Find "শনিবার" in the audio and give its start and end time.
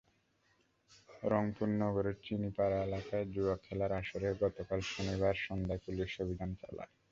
4.91-5.35